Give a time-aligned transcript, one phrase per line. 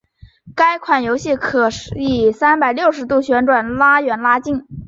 [0.55, 4.65] 该款游戏可以三百六十度旋转拉远拉近。